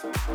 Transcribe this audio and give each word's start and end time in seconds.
Пристегни 0.00 0.28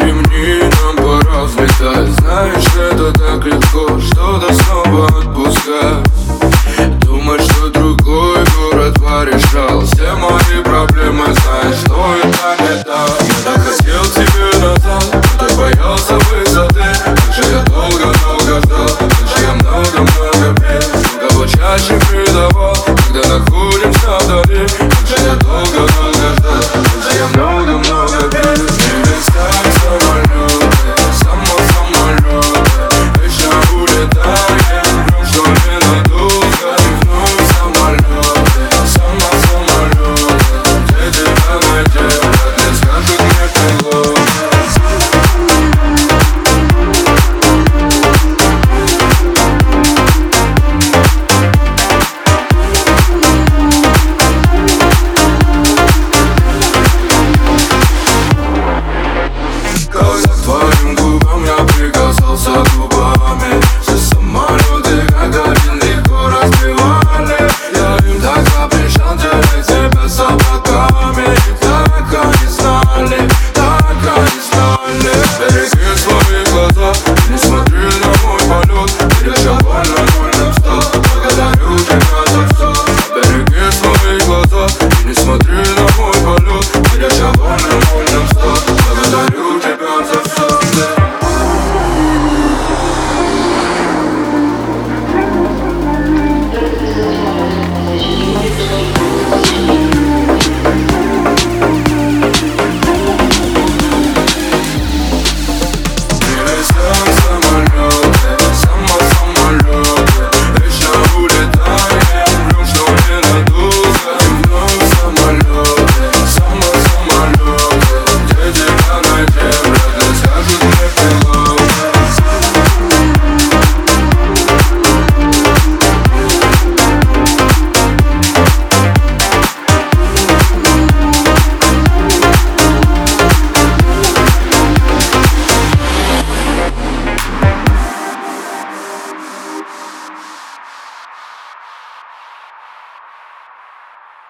ремни, 0.00 0.64
нам 0.82 0.96
пора 0.96 1.44
взлетать. 1.44 2.08
Знаешь, 2.18 2.74
это 2.76 3.12
так 3.12 3.46
легко, 3.46 4.00
что-то 4.00 4.52
снова 4.52 5.06
отпускать. 5.06 6.04
Думать, 7.02 7.42
что 7.42 7.70
другой 7.70 8.44
город 8.56 8.94
порешал. 8.96 9.82
Все 9.82 10.12
мои 10.16 10.60
проблемы, 10.64 11.26
знаешь, 11.26 11.76
что 11.84 12.16
это 12.16 12.56
не 12.64 12.82
так 12.82 13.10
Я 13.46 13.54
хотел 13.62 14.04
тебе 14.06 14.58
назад, 14.58 15.04
но 15.38 15.46
боялся 15.56 16.14
высоты. 16.14 16.84
Как 17.04 17.32
же 17.32 17.42
я 17.52 17.62
долго-долго 17.62 18.60
ждал, 18.60 18.88
как 18.98 19.28
же 19.28 19.44
я 19.44 19.52
много-много 19.54 20.29
чаще 21.70 21.94
призовал 22.10 22.74
Когда 22.84 23.28
находимся 23.28 24.18
вдали 24.20 24.79
woman. 62.92 63.69